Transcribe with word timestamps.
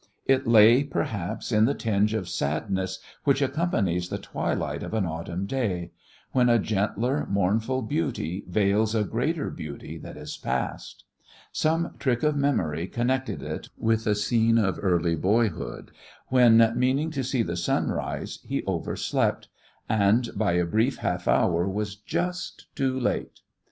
It 0.25 0.47
lay, 0.47 0.83
perhaps, 0.83 1.51
in 1.51 1.65
that 1.65 1.77
tinge 1.77 2.15
of 2.15 2.27
sadness 2.27 2.97
which 3.23 3.39
accompanies 3.39 4.09
the 4.09 4.17
twilight 4.17 4.81
of 4.81 4.95
an 4.95 5.05
autumn 5.05 5.45
day, 5.45 5.91
when 6.31 6.49
a 6.49 6.57
gentler, 6.57 7.27
mournful 7.29 7.83
beauty 7.83 8.43
veils 8.47 8.95
a 8.95 9.03
greater 9.03 9.51
beauty 9.51 9.99
that 9.99 10.17
is 10.17 10.37
past. 10.37 11.03
Some 11.51 11.97
trick 11.99 12.23
of 12.23 12.35
memory 12.35 12.87
connected 12.87 13.43
it 13.43 13.69
with 13.77 14.07
a 14.07 14.15
scene 14.15 14.57
of 14.57 14.79
early 14.81 15.15
boyhood, 15.15 15.91
when, 16.29 16.73
meaning 16.75 17.11
to 17.11 17.23
see 17.23 17.43
the 17.43 17.55
sunrise, 17.55 18.39
he 18.43 18.63
overslept, 18.67 19.49
and, 19.87 20.31
by 20.35 20.53
a 20.53 20.65
brief 20.65 20.97
half 20.97 21.27
hour, 21.27 21.69
was 21.69 21.95
just 21.95 22.65
too 22.75 22.99
late. 22.99 23.41